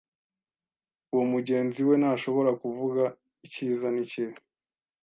Uwo 1.13 1.23
mugenzi 1.33 1.79
we 1.87 1.95
ntashobora 2.01 2.51
kuvuga 2.61 3.03
icyiza 3.45 3.87
n'ikibi. 3.91 4.37